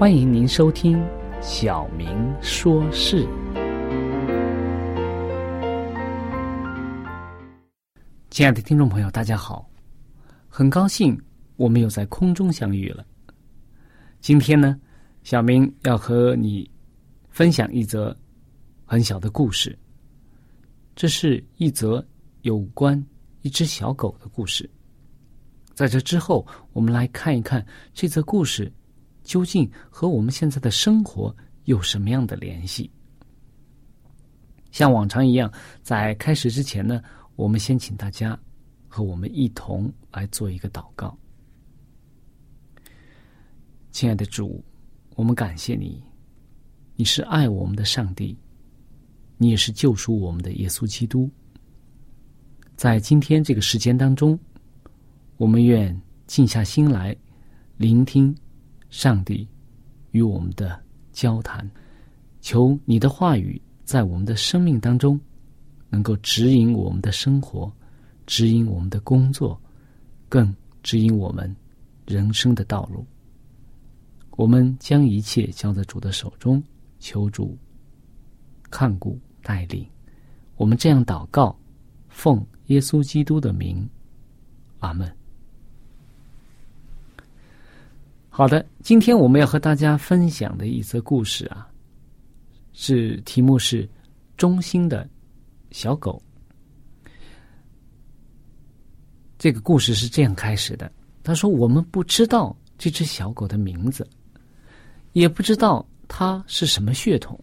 [0.00, 0.96] 欢迎您收听
[1.42, 2.08] 《小明
[2.40, 3.22] 说事》。
[8.30, 9.68] 亲爱的听众朋友，大家好，
[10.48, 11.20] 很高兴
[11.56, 13.04] 我们又在空中相遇了。
[14.22, 14.80] 今天呢，
[15.22, 16.70] 小明要和你
[17.28, 18.16] 分享一则
[18.86, 19.78] 很小的故事，
[20.96, 22.02] 这是一则
[22.40, 23.04] 有关
[23.42, 24.66] 一只小狗的故事。
[25.74, 27.62] 在这之后，我们来看一看
[27.92, 28.72] 这则故事。
[29.30, 31.32] 究竟和我们现在的生活
[31.66, 32.90] 有什么样的联系？
[34.72, 35.48] 像往常一样，
[35.84, 37.00] 在开始之前呢，
[37.36, 38.36] 我们先请大家
[38.88, 41.16] 和我们一同来做一个祷告。
[43.92, 44.64] 亲爱的主，
[45.14, 46.02] 我们感谢你，
[46.96, 48.36] 你是爱我们的上帝，
[49.38, 51.30] 你也是救赎我们的耶稣基督。
[52.74, 54.36] 在今天这个时间当中，
[55.36, 57.14] 我们愿静下心来
[57.76, 58.36] 聆听。
[58.90, 59.48] 上帝
[60.10, 60.78] 与我们的
[61.12, 61.68] 交谈，
[62.40, 65.18] 求你的话语在我们的生命当中
[65.88, 67.72] 能够指引我们的生活，
[68.26, 69.60] 指引我们的工作，
[70.28, 71.54] 更指引我们
[72.06, 73.06] 人生的道路。
[74.32, 76.62] 我们将一切交在主的手中，
[76.98, 77.56] 求主
[78.70, 79.86] 看顾带领。
[80.56, 81.58] 我们这样祷告，
[82.08, 83.88] 奉耶稣基督的名，
[84.78, 85.19] 阿门。
[88.32, 91.68] 好的，今天我们要和大家分享的一则故事啊，
[92.72, 93.86] 是题目是
[94.38, 95.06] “忠心的
[95.72, 96.22] 小狗”。
[99.36, 100.90] 这个故事是这样开始的：
[101.24, 104.08] 他说，我们不知道这只小狗的名字，
[105.12, 107.38] 也不知道它是什么血统，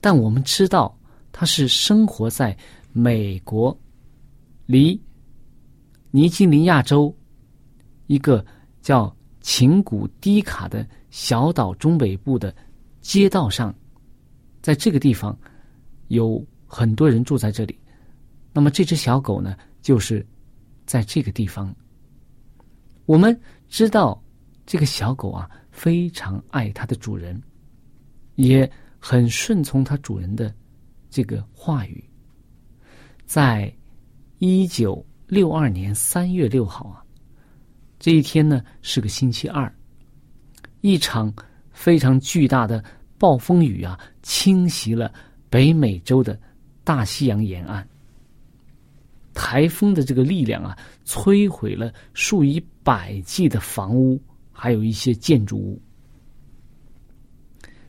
[0.00, 0.96] 但我们知道
[1.32, 2.56] 它是生活在
[2.92, 3.76] 美国
[4.66, 4.98] 离
[6.12, 7.14] 尼基尼亚州
[8.06, 8.42] 一个
[8.80, 9.14] 叫。
[9.44, 12.52] 琴谷低卡的小岛中北部的
[13.02, 13.74] 街道上，
[14.62, 15.38] 在这个地方
[16.08, 17.78] 有很多人住在这里。
[18.54, 20.26] 那么这只小狗呢，就是
[20.86, 21.76] 在这个地方。
[23.04, 23.38] 我们
[23.68, 24.18] 知道
[24.64, 27.38] 这个小狗啊，非常爱它的主人，
[28.36, 28.68] 也
[28.98, 30.54] 很顺从它主人的
[31.10, 32.02] 这个话语。
[33.26, 33.70] 在
[34.38, 37.03] 一九六二年三月六号啊。
[37.98, 39.72] 这一天呢是个星期二，
[40.80, 41.32] 一场
[41.72, 42.84] 非常巨大的
[43.18, 45.12] 暴风雨啊侵袭了
[45.48, 46.38] 北美洲的
[46.82, 47.86] 大西洋沿岸。
[49.32, 54.20] 台风的这个力量啊，摧毁了数以百计的房屋，
[54.52, 55.80] 还有一些建筑物。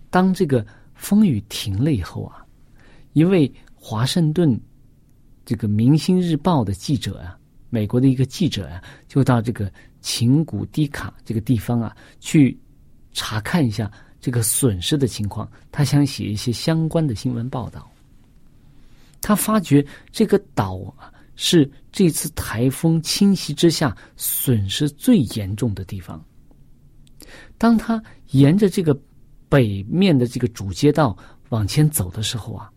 [0.10, 0.66] 当这个
[0.96, 2.44] 风雨停了以后啊，
[3.14, 4.60] 一位华盛顿
[5.46, 7.38] 这个《明星日报》的记者啊
[7.70, 9.72] 美国的一个记者啊，就到这个
[10.06, 12.56] 琴谷迪卡这个地方啊，去
[13.12, 13.92] 查看一下
[14.22, 15.50] 这个损失的情况。
[15.72, 17.92] 他想写一些相关的新闻报道。
[19.20, 26.24] 他发觉这个岛啊，是这次台风侵袭之下损失最严重的地方。
[27.58, 28.00] 当他
[28.30, 28.96] 沿着这个
[29.50, 31.18] 北面的这个主街道
[31.50, 32.70] 往前走的时候啊。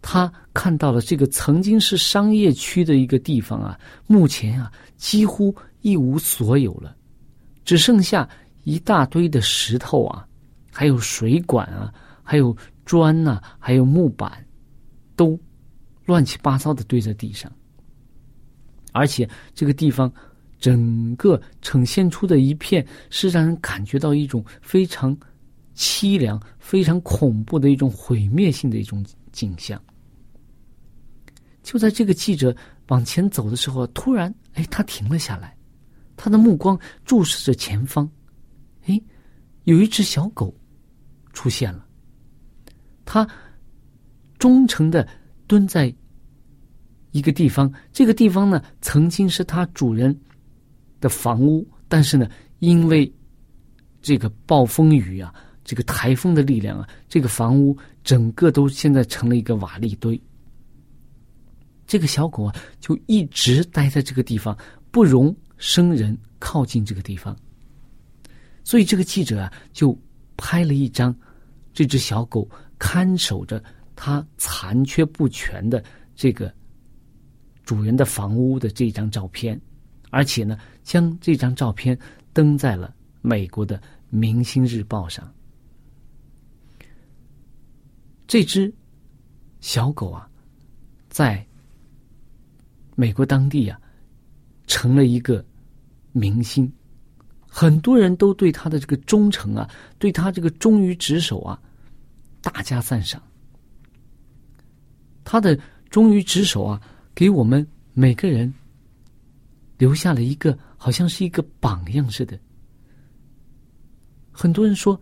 [0.00, 3.76] 他看到了这个曾经是商业区的一个地方啊，
[4.06, 5.52] 目前啊几乎
[5.88, 6.96] 一无所有了，
[7.64, 8.28] 只剩下
[8.64, 10.26] 一大堆的石头啊，
[10.72, 11.92] 还有水管啊，
[12.22, 14.44] 还有砖呐，还有木板，
[15.16, 15.38] 都
[16.04, 17.50] 乱七八糟的堆在地上。
[18.92, 20.12] 而且这个地方
[20.58, 25.16] 整个呈现出的一片，是让人感觉到一种非常
[25.74, 29.04] 凄凉、非常恐怖的一种毁灭性的一种。
[29.30, 29.80] 景象。
[31.62, 32.56] 就在这个记者
[32.88, 35.54] 往前走的时候，突然，哎，他停了下来，
[36.18, 38.06] 他的目光注视着前方。
[38.84, 39.00] 哎，
[39.64, 40.54] 有一只小狗
[41.32, 41.86] 出现了，
[43.06, 43.26] 它
[44.38, 45.08] 忠诚的
[45.46, 45.90] 蹲在
[47.12, 47.72] 一个地方。
[47.92, 50.14] 这个地方呢，曾经是它主人
[51.00, 52.28] 的房屋，但是呢，
[52.58, 53.10] 因为
[54.02, 55.34] 这个暴风雨啊。
[55.64, 60.18] 这个台风的力量啊，这个房屋整个都现在成了一个瓦砾堆。
[61.86, 64.56] 这个小狗啊，就一直待在这个地方，
[64.90, 67.36] 不容生人靠近这个地方。
[68.64, 69.98] 所以这个记者啊，就
[70.36, 71.14] 拍了一张
[71.72, 73.62] 这只小狗看守着
[73.96, 75.82] 它残缺不全的
[76.14, 76.54] 这个
[77.64, 79.60] 主人的房屋的这张照片，
[80.10, 81.98] 而且呢，将这张照片
[82.32, 83.78] 登在了美国的
[84.10, 85.32] 《明星日报》上。
[88.26, 88.72] 这只
[89.60, 90.28] 小狗啊，
[91.08, 91.44] 在
[92.94, 93.80] 美国当地啊，
[94.66, 95.44] 成了一个
[96.18, 96.70] 明星，
[97.48, 101.60] 很多人都对他的这个忠诚啊，对他这个忠于职守啊，
[102.42, 103.22] 大加赞赏。
[105.24, 106.82] 他的忠于职守啊，
[107.14, 108.52] 给我们每个人
[109.78, 112.38] 留下了一个好像是一个榜样似的。
[114.32, 115.00] 很多人说，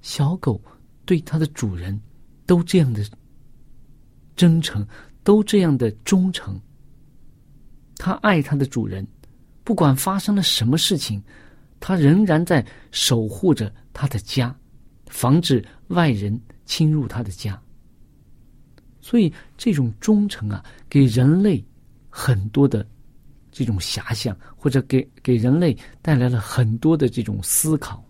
[0.00, 0.60] 小狗
[1.04, 2.00] 对它的主人。
[2.46, 3.00] 都这样的
[4.34, 4.84] 真诚，
[5.22, 6.60] 都这样的忠诚。
[7.94, 9.06] 他爱他的主人，
[9.70, 11.22] 不管发生了什么事情，
[11.78, 14.52] 他仍然在守护着他的家，
[15.06, 17.56] 防止外人侵入他的家。
[19.00, 21.64] 所以，这种忠诚啊，给人类
[22.08, 22.84] 很多的
[23.52, 28.04] 这种遐想，或者给给人类带来了很多的这种思考。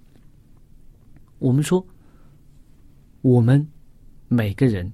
[1.40, 1.86] 我们说，
[3.20, 3.68] 我们。
[4.28, 4.90] 每个人，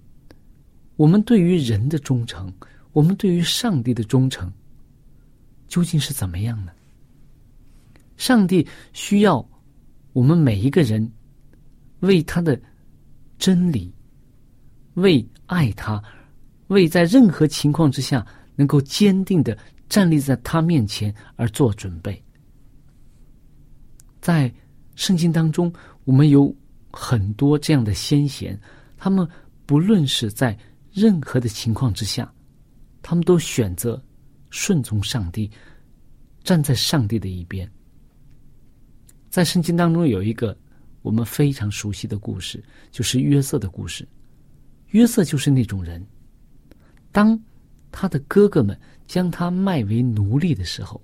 [0.97, 2.53] 我们对于人的忠诚，
[2.93, 4.53] 我们对于上帝的忠诚，
[5.69, 6.73] 究竟是怎么样呢？
[8.17, 9.47] 上帝需要
[10.13, 11.13] 我们每一个人
[12.01, 12.59] 为他的
[13.39, 13.93] 真理、
[14.95, 16.03] 为爱他、
[16.69, 19.57] 为在任何情况之下能够坚定的
[19.89, 22.23] 站立在他面前而做准备。
[24.21, 24.53] 在
[24.95, 25.73] 圣经当中，
[26.05, 26.55] 我们有
[26.91, 28.59] 很多这样的先贤。
[28.97, 29.29] 他们
[29.67, 30.57] 不论是在
[30.91, 32.33] 任何的情况之下，
[33.03, 34.03] 他们都选择
[34.57, 35.51] 顺从上帝，
[36.43, 37.71] 站在上帝的一边。
[39.29, 40.57] 在圣经当中有一个
[41.03, 44.09] 我们非常熟悉的故事，就是约瑟的故事。
[44.93, 46.05] 约瑟就是那种人，
[47.13, 47.39] 当
[47.93, 50.99] 他的哥哥们将他卖为奴隶的时候，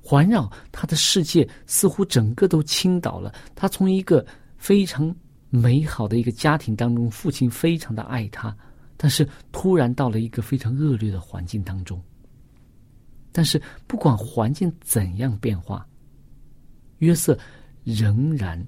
[0.00, 3.34] 环绕他的世界似乎整个都倾倒了。
[3.56, 4.24] 他从一个
[4.56, 5.14] 非常。
[5.54, 8.56] 美好的一个家庭当中，父亲非常的爱他，
[8.96, 12.02] 但是突然到了一个非常恶劣的环境当中。
[13.32, 15.84] 但是不管环境怎样变化，
[16.98, 17.36] 约瑟
[17.82, 18.62] 仍然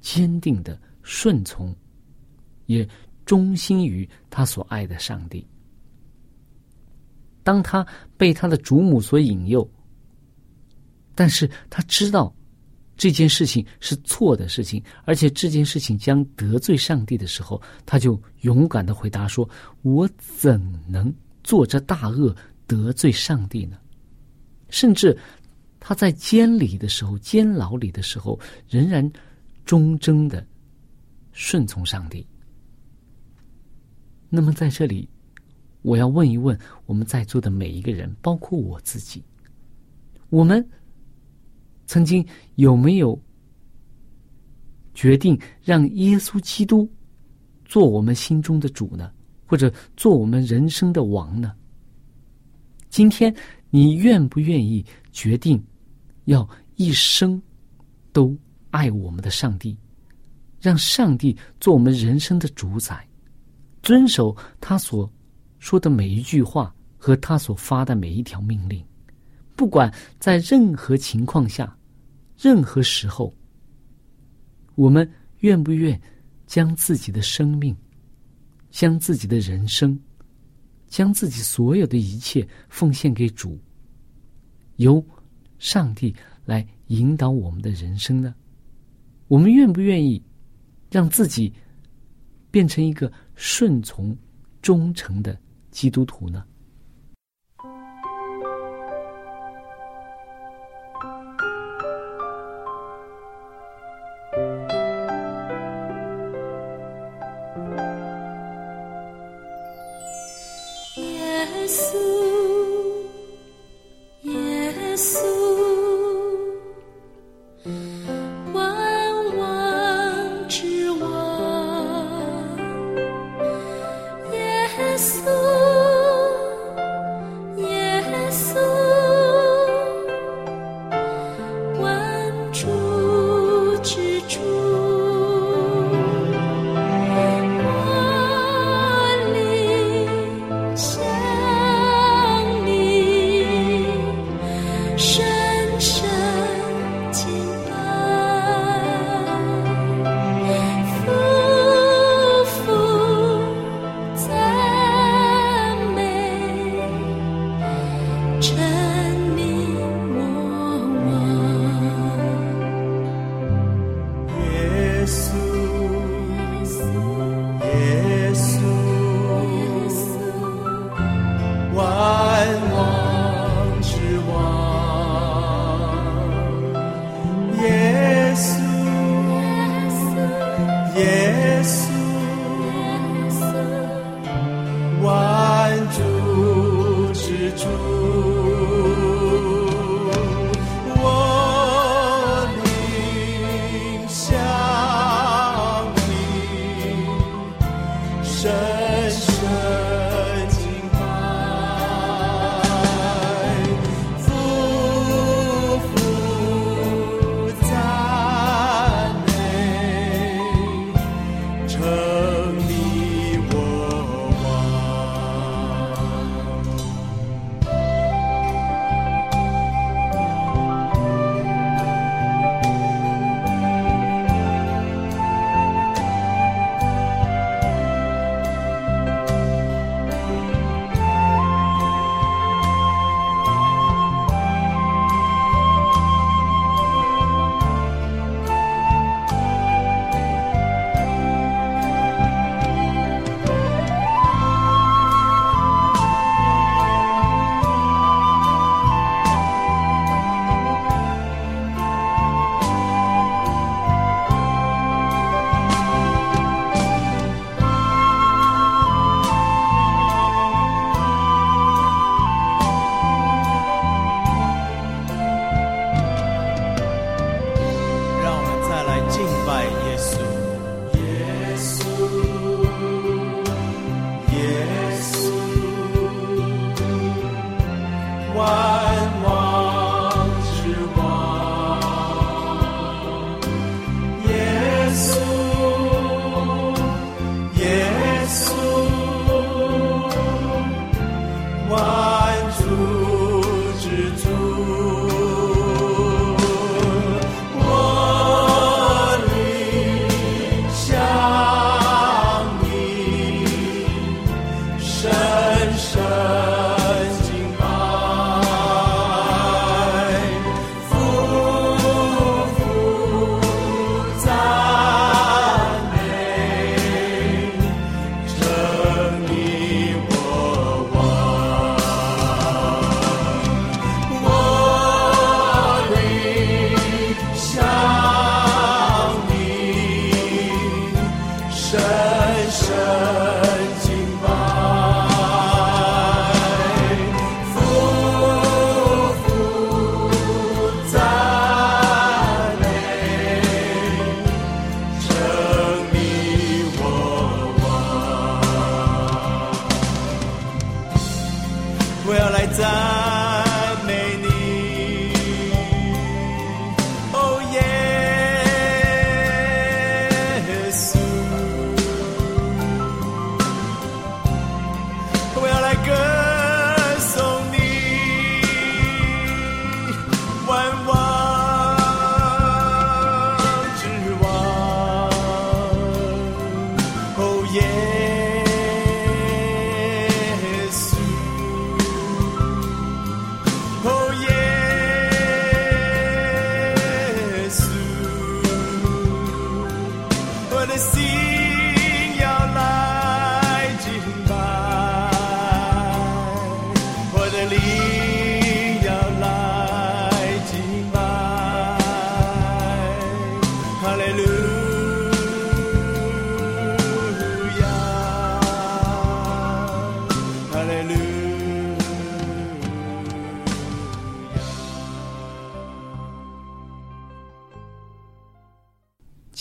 [0.00, 1.74] 坚定的顺从，
[2.66, 2.88] 也
[3.24, 5.44] 忠心于他所爱的上帝。
[7.42, 7.84] 当他
[8.16, 9.68] 被他的祖母所引诱，
[11.14, 12.32] 但是他知道。
[12.94, 19.48] 这件事情是错的事情，而且这件事情将得罪上帝的时候，他就勇敢的回答说
[19.82, 23.78] ：“我怎能做这大恶得罪上帝呢？”
[24.72, 25.16] 甚至
[25.78, 28.36] 他在监里的时候、监牢里的时候，
[28.68, 29.08] 仍然
[29.64, 30.44] 忠贞的
[31.30, 32.26] 顺从上帝。
[34.28, 35.08] 那么在这里，
[35.82, 39.22] 我要问一问我们在座的每一个人，包括我自己，
[40.28, 40.68] 我们。
[41.84, 43.20] 曾经有没有
[44.94, 46.88] 决定让耶稣基督
[47.66, 49.12] 做我们心中的主呢？
[49.44, 51.52] 或者做我们人生的王呢？
[52.88, 53.34] 今天
[53.74, 55.62] 你愿不愿意决定
[56.26, 57.40] 要一生
[58.12, 58.36] 都
[58.68, 59.74] 爱我们的上帝，
[60.60, 63.08] 让上帝做我们人生的主宰，
[63.82, 65.10] 遵守他所
[65.58, 68.84] 说的每一句话和他所发的每一条命令，
[69.56, 71.74] 不管在任何情况下、
[72.36, 73.34] 任何时候，
[74.74, 75.98] 我们愿不愿
[76.46, 77.74] 将自己的生命、
[78.70, 79.98] 将自己的人生？
[80.92, 83.58] 将自己所有的一切奉献给主，
[84.76, 85.02] 由
[85.58, 88.34] 上帝来引导我们的人生呢？
[89.26, 90.22] 我们愿不愿意
[90.90, 91.50] 让自己
[92.50, 94.14] 变成一个顺从、
[94.60, 95.34] 忠诚的
[95.70, 96.44] 基督徒呢？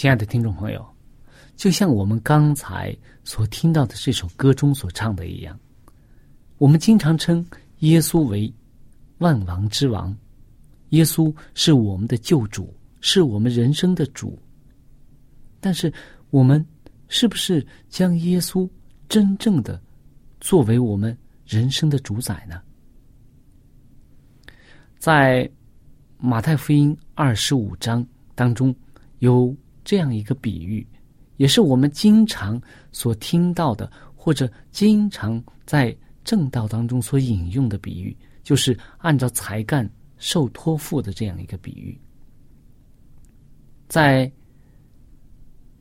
[0.01, 0.83] 亲爱的听众朋友，
[1.55, 5.59] 就像我们刚才所听到的这首歌中所唱的一样，
[6.57, 7.45] 我们经常称
[7.81, 8.51] 耶稣为
[9.19, 10.11] 万王之王，
[10.89, 14.41] 耶稣是我们的救主，是我们人生的主。
[15.59, 15.93] 但是，
[16.31, 16.65] 我们
[17.07, 18.67] 是不是将耶稣
[19.07, 19.79] 真正的
[20.39, 21.15] 作为我们
[21.45, 22.59] 人生的主宰呢？
[24.97, 25.47] 在
[26.17, 28.03] 马太福音二十五章
[28.33, 28.75] 当中
[29.19, 30.85] 有这样一个比喻，
[31.37, 32.61] 也是我们经常
[32.91, 41.99] 所听到的，或者经常在正道当中所引用的比喻，就是按照才干受托付的这样一个比喻，
[43.87, 44.31] 在。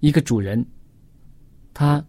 [0.02, 0.64] 一个主人，
[1.74, 2.02] 他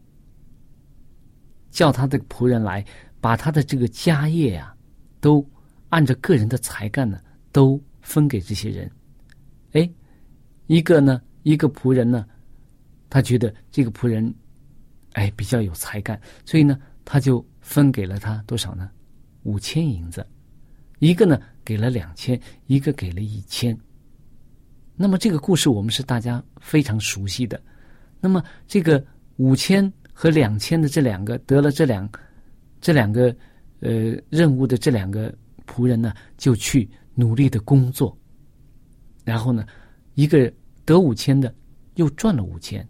[1.71, 2.85] 叫他的仆人来，
[3.19, 4.73] 把他的这个家业呀，
[5.19, 5.45] 都
[5.89, 7.19] 按照个人的才干呢，
[7.51, 8.89] 都分给这些人。
[9.73, 9.91] 哎，
[10.67, 12.25] 一个呢，一个仆人呢，
[13.09, 14.33] 他觉得这个仆人，
[15.13, 18.89] 哎，比较有才干，所以呢，他就分给了他多少呢？
[19.43, 20.25] 五千银子。
[20.99, 23.75] 一个呢，给了两千，一个给了一千。
[24.95, 27.59] 那么这个故事我们是大家非常熟悉的。
[28.19, 29.03] 那么，这个
[29.37, 32.07] 五千和两千的这两个得了这两
[32.79, 33.35] 这两个
[33.79, 35.33] 呃任务的这两个
[35.65, 38.15] 仆人呢，就去努力的工作。
[39.25, 39.65] 然后呢，
[40.13, 40.53] 一个
[40.85, 41.53] 得五千的
[41.95, 42.87] 又赚了五千，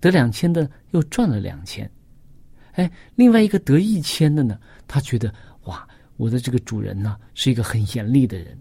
[0.00, 1.90] 得两千的又赚了两千。
[2.72, 5.32] 哎，另外一个得一千的呢，他觉得
[5.64, 5.86] 哇，
[6.16, 8.58] 我的这个主人呢是一个很严厉的人，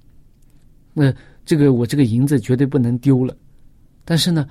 [0.93, 1.13] 那
[1.45, 3.35] 这个我这个银子绝对不能丢了。
[4.03, 4.47] 但是呢。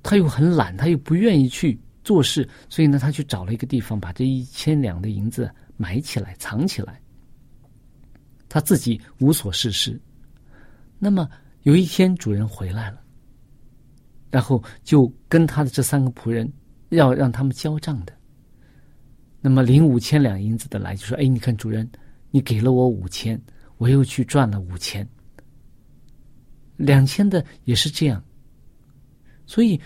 [0.00, 7.02] 他又很懒，他又不愿意去做事，所以呢，他去找了一个地方，把这一千两的银子埋起来、藏起来。
[8.48, 10.00] 他自己无所事事。
[11.00, 11.28] 那么
[11.62, 13.00] 有一天，主人回来了，
[14.30, 16.50] 然后就跟他的这三个仆人
[16.90, 18.12] 要让他们交账的。
[19.40, 21.88] 那么领五千两银子的来就说：“哎，你看，主人，
[22.30, 23.40] 你给了我五千，
[23.76, 25.08] 我又去赚了五千，
[26.76, 28.22] 两千的也是这样。”
[29.46, 29.80] 所以。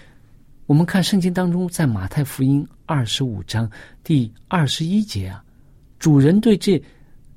[0.67, 3.71] 我们看圣经当中，在马太福音二十五章
[4.03, 5.45] 第二十一节啊，
[5.99, 6.83] 主人对这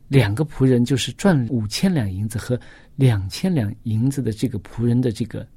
[0.08, 2.60] 两个仆人，就是赚五千两银子和
[2.96, 5.48] 两千两银子的这个仆人的这个，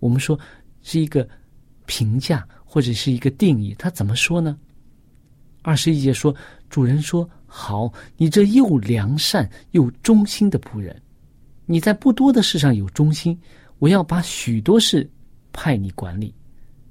[0.00, 0.38] 我们说
[0.82, 1.28] 是一个
[1.86, 4.58] 评价或者是一个定义，他怎么说呢？
[5.62, 6.34] 二十一节说，
[6.68, 11.00] 主人说：“好，你这又良善又忠心的仆人，
[11.66, 13.38] 你在不多的事上有忠心，
[13.78, 15.10] 我要把许多事
[15.52, 16.34] 派你管理。”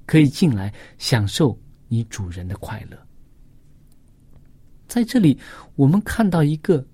[0.06, 2.98] 可以进来享受你主人的快乐。
[4.86, 5.38] 在这里，
[5.76, 6.84] 我们看到一个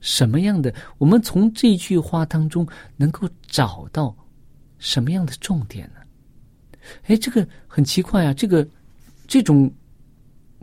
[0.00, 0.74] 什么样的？
[0.98, 2.66] 我们从这句话当中
[2.96, 4.16] 能够找到
[4.78, 6.00] 什么样的重点呢？
[7.06, 8.32] 哎，这个很奇怪啊！
[8.32, 8.66] 这个
[9.26, 9.70] 这种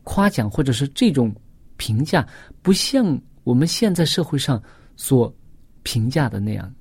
[0.04, 1.34] 夸奖或者是这种
[1.78, 2.28] 评价，
[2.62, 4.62] 不像我们现在社会上
[4.96, 5.34] 所
[5.84, 6.74] 评价的那样。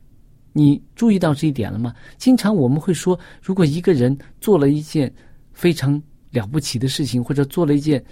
[0.53, 1.94] 你注意到这一点了吗？
[2.16, 5.12] 经常我们会说，如果一个人做了一件
[5.53, 8.03] 非常了不起的事情，或者做了一件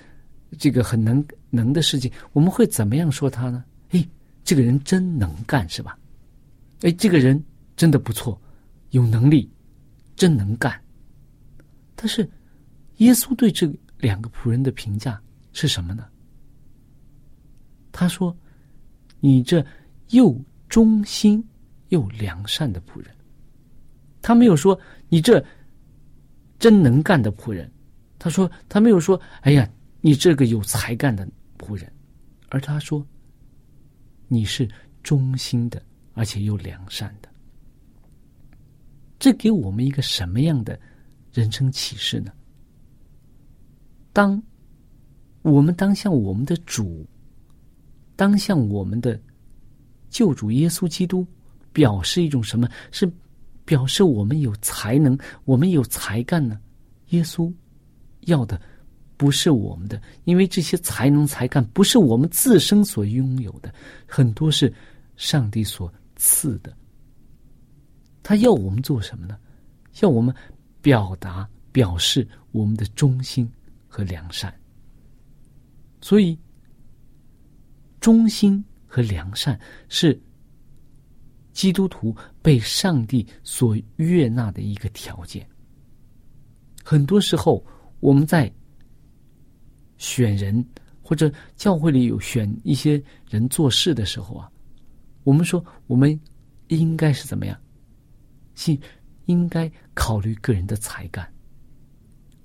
[0.54, 3.64] 这个很能能的事情，我们会怎么样说他呢？
[3.90, 4.08] 哎，
[4.42, 5.98] 这个人真能干，是吧？
[6.82, 7.42] 哎，这个人
[7.76, 8.40] 真的不错，
[8.90, 9.50] 有能力，
[10.16, 10.80] 真能干。
[11.94, 12.28] 但是，
[12.98, 15.20] 耶稣对这两个仆人的评价
[15.52, 16.06] 是什么呢？
[17.92, 18.36] 他说
[19.20, 19.64] ：“你这
[20.10, 20.34] 又
[20.68, 21.44] 忠心。”
[21.90, 23.14] 又良善的仆人，
[24.20, 24.76] 他没有说
[25.08, 25.44] 你这
[26.58, 27.70] 真能干的仆人，
[28.18, 29.68] 他说他没有说哎呀
[30.06, 31.26] 你这个有才干的
[31.58, 31.90] 仆人，
[32.50, 33.02] 而他说
[34.28, 34.68] 你是
[35.02, 37.28] 忠心的，而且又良善的。
[39.18, 40.78] 这给我们一个什么样的
[41.32, 42.30] 人生启示呢？
[44.12, 44.42] 当
[45.40, 47.06] 我们当向我们的主，
[48.14, 49.18] 当向我们的
[50.10, 51.26] 救主耶稣基督。
[51.72, 52.68] 表示一种什么？
[52.92, 53.12] 是
[53.64, 56.60] 表示我们有才能，我们有才干呢？
[57.08, 57.52] 耶稣
[58.26, 58.60] 要的
[59.16, 63.72] 不是我们的，因为这些才能、才干不是我们自身所拥有的，
[64.06, 64.72] 很多是
[65.16, 66.76] 上帝所赐的。
[68.22, 69.38] 他要我们做什么呢？
[70.00, 70.34] 要我们
[70.80, 73.50] 表达、表示我们的忠心
[73.86, 74.52] 和良善。
[76.00, 76.38] 所以，
[78.00, 80.20] 忠心和良善是。
[81.54, 85.48] 基督徒被上帝所悦纳的一个条件。
[86.82, 87.64] 很多时候，
[88.00, 88.52] 我们在
[90.04, 90.62] 选人
[91.02, 94.50] 或者教会里有选一些人做事的时候啊，
[95.22, 96.20] 我们说我们
[96.68, 97.58] 应该是怎么样？
[98.54, 98.78] 信
[99.24, 101.26] 应该考虑个人的才干，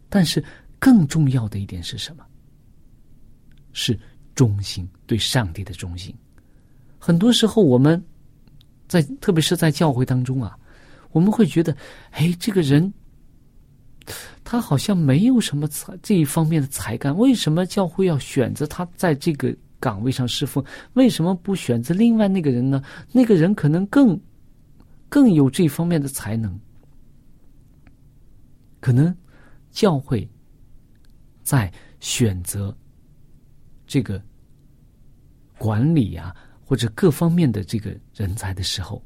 [0.07, 0.41] 但是
[0.79, 2.25] 更重要的一点是什么？
[3.73, 3.99] 是
[4.33, 6.15] 忠心对上帝的忠心。
[6.97, 8.01] 很多时候，我们
[8.87, 10.57] 在特别是在教会当中啊，
[11.11, 11.75] 我们会觉得，
[12.11, 12.91] 哎，这个人
[14.51, 20.65] 他好像没有什么才这一方面的才干，为什么教会要选择他在这个岗位上侍奉？
[20.93, 22.81] 为什么不选择另外那个人呢？
[23.11, 24.19] 那个人可能更
[25.07, 26.59] 更有这方面的才能。
[28.79, 29.15] 可能
[29.69, 30.27] 教会
[31.43, 32.75] 在选择
[33.85, 34.19] 这个
[35.59, 36.35] 管理啊，
[36.65, 38.99] 或者各方面的这个人才的时候，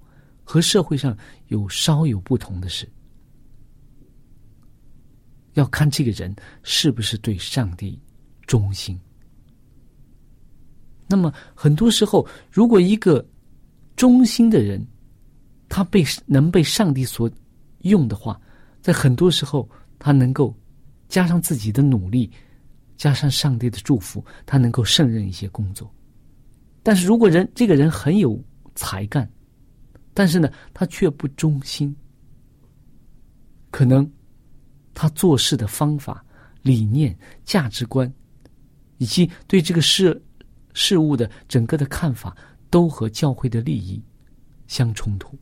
[0.46, 2.88] 和社会上有稍有不同的是，
[5.54, 8.00] 要看这个人是不是对上帝
[8.46, 9.00] 忠心。
[11.08, 13.26] 那么很多时候，如果一个
[13.96, 14.86] 忠心的人，
[15.70, 17.30] 他被能被上帝所
[17.80, 18.40] 用的话。
[18.82, 20.54] 在很多时候，他能够
[21.08, 22.30] 加上自己的努力，
[22.98, 25.90] 加上上帝的祝福，他能够胜任一些工作。
[26.82, 28.38] 但是如果人这个人很有
[28.76, 29.30] 才干，
[30.14, 31.96] 但是呢，他却不忠心，
[33.72, 34.10] 可能
[34.94, 36.24] 他做事的方法、
[36.62, 38.12] 理念、价值观，
[38.98, 40.22] 以及对这个事
[40.74, 42.36] 事物的整个的看法，
[42.70, 44.02] 都和教会的利益
[44.68, 45.38] 相冲突，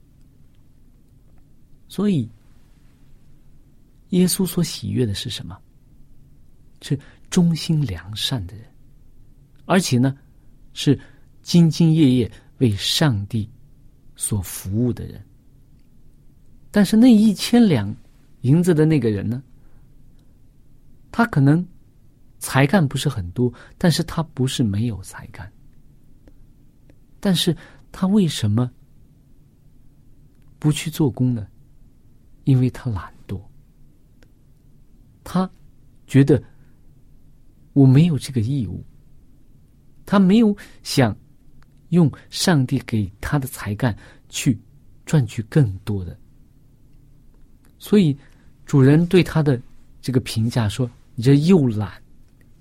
[1.88, 2.30] 所以。
[4.12, 5.58] 耶稣所喜悦的是什么？
[6.82, 8.66] 是忠心良善的人，
[9.64, 10.18] 而且呢，
[10.74, 11.00] 是
[11.46, 13.50] 兢兢业业为上帝
[14.18, 15.26] 所服务的人。
[16.72, 17.96] 但是那一千两
[18.42, 19.42] 银子的那个人呢？
[21.12, 21.68] 他可能
[22.40, 25.52] 才干不是很多，但是他不是没有才干，
[27.20, 27.56] 但是
[27.92, 28.72] 他为什么
[30.58, 31.48] 不去做工呢？
[32.46, 33.42] 因为他懒惰。
[35.24, 35.50] 他
[36.08, 36.42] 觉得
[37.74, 38.84] 我没有这个义务，
[40.06, 41.16] 他没有想
[41.90, 43.96] 用上帝给他的才干
[44.30, 44.60] 去
[45.06, 46.18] 赚取更多的，
[47.78, 48.18] 所以
[48.66, 49.62] 主人对他的
[50.02, 51.92] 这个评价说：“你这又懒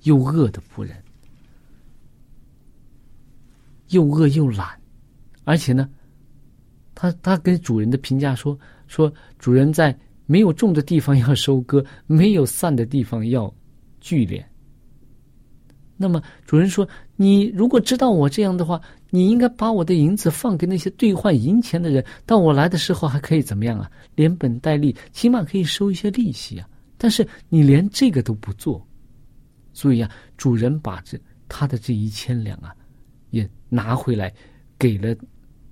[0.02, 0.96] 又饿的仆人，
[3.88, 4.68] 又饿又懒，
[5.44, 5.88] 而且呢，
[6.94, 9.96] 他他跟主人的评价说说主人在。”
[10.30, 13.52] 没有种的地方要收割，没有散的地方要
[13.98, 14.40] 聚敛。
[16.02, 23.90] 那么主人说：“你如果知道我这样的话，你应该把我的银子放给那些兑换银钱的人，到我来的时候还可以怎么样啊？
[24.14, 26.66] 连本带利，起码可以收一些利息啊。
[26.96, 28.82] 但是你连这个都不做，
[29.74, 32.74] 所以啊，主人把这他的这一千两啊，
[33.28, 34.32] 也拿回来
[34.78, 35.14] 给了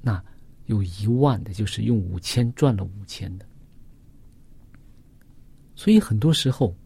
[0.03, 0.23] 那
[0.67, 3.47] 有一万的，就是用五千赚了五千的。”
[5.75, 6.77] 所以很多时候，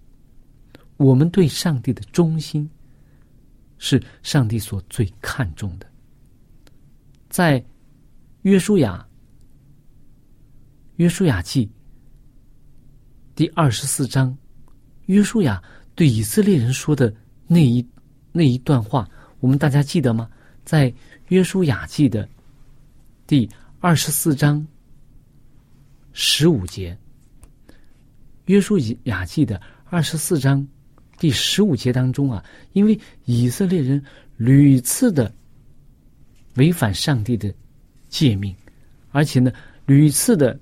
[0.96, 2.70] 我们对上帝的忠心，
[3.84, 5.86] 是上帝所最看重的。
[7.28, 7.62] 在
[8.42, 9.04] 约书亚
[10.96, 11.68] 约书亚记
[13.34, 14.38] 第二十四章，
[15.06, 15.60] 约书亚
[15.96, 17.12] 对以色列人说的
[17.48, 17.84] 那一
[18.30, 20.30] 那一段话，我们大家记得吗？
[20.64, 20.94] 在
[21.30, 22.28] 约书亚记的
[23.26, 24.64] 第二十四章
[26.12, 26.96] 十五节。
[28.44, 30.64] 约书亚记的二十四章
[31.22, 34.02] 第十五节当中啊，因为以色列人
[34.36, 35.32] 屡次的
[36.56, 37.54] 违反上帝的
[38.08, 38.52] 诫命，
[39.10, 39.52] 而且呢
[39.86, 40.58] 屡次的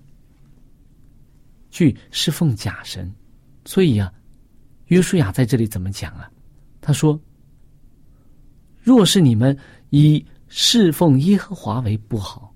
[1.70, 3.10] 去侍奉假神，
[3.64, 4.12] 所以啊，
[4.88, 6.30] 约书亚在这里怎么讲啊？
[6.82, 7.18] 他说
[8.84, 9.56] ：“若是你们
[9.88, 12.54] 以侍奉耶和华为不好，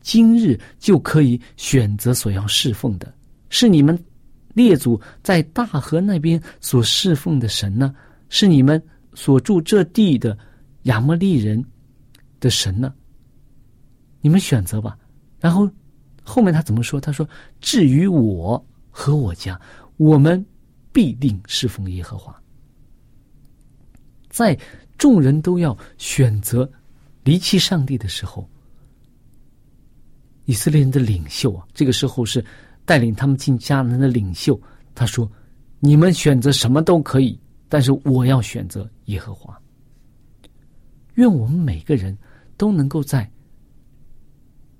[0.00, 3.12] 今日就可以选择所要侍奉的，
[3.48, 4.00] 是你们。”
[4.52, 7.94] 列祖在大河那边所侍奉的神呢，
[8.28, 8.82] 是你们
[9.14, 10.36] 所住这地的
[10.82, 11.64] 亚摩利人
[12.40, 12.92] 的神呢？
[14.20, 14.98] 你们选择吧。
[15.38, 15.70] 然后
[16.22, 17.00] 后面他怎么说？
[17.00, 17.28] 他说
[17.60, 19.58] ：“至于我和我家，
[19.96, 20.44] 我们
[20.92, 22.34] 必定侍奉耶和华。”
[24.28, 24.58] 在
[24.98, 26.70] 众人都要选择
[27.24, 28.48] 离弃上帝的时候，
[30.44, 32.44] 以色列人的领袖啊，这个时候是。
[32.90, 34.60] 带领他们进迦南的领袖，
[34.96, 35.30] 他说
[35.78, 39.56] ：“你们选择什么都可以，但是我要选择耶和华。”
[41.14, 42.18] 愿我们每个人
[42.56, 43.30] 都能够在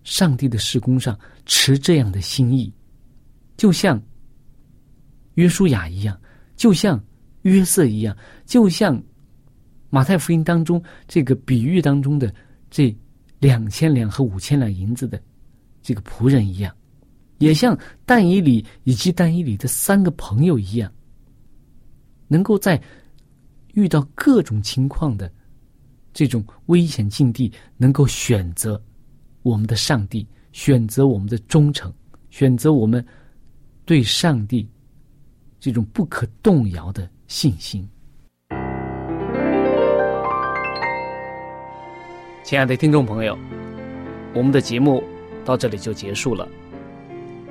[0.02, 2.74] 上帝的施工上持这样的心意，
[3.56, 4.02] 就像
[5.34, 6.20] 约书亚一样，
[6.56, 7.00] 就像
[7.42, 9.00] 约瑟一样，就像
[9.88, 12.34] 马太福音当中这个比喻当中的
[12.72, 12.92] 这
[13.38, 15.22] 两千两和五千两银子的
[15.80, 16.74] 这个仆人一样。
[17.40, 20.92] 也像但以里以及但以里的三个朋友一样，
[22.28, 22.80] 能够在
[23.72, 25.32] 遇到各种情况的
[26.12, 28.80] 这种危险境地，能够选择
[29.42, 31.90] 我们的上帝，选择我们的忠诚，
[32.28, 33.02] 选择我们
[33.86, 34.68] 对上帝
[35.58, 37.88] 这种不可动摇的信心。
[42.44, 43.34] 亲爱的听众朋友，
[44.34, 45.02] 我们的节目
[45.42, 46.46] 到这里就结束了。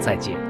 [0.00, 0.47] 再见。